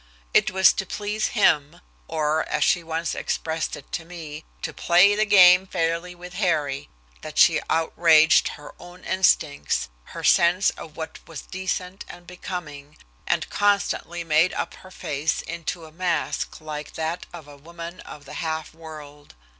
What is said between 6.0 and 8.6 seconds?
with Harry" that she outraged